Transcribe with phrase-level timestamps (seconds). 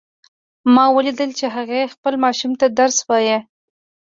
[0.73, 3.39] ما ولیدل چې هغې خپل ماشوم ته درس وایه